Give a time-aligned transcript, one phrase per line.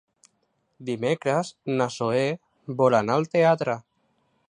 [0.87, 2.25] Dimecres na Zoè
[2.83, 3.79] vol anar al teatre.